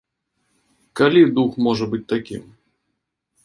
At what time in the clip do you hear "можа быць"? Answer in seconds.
1.67-2.03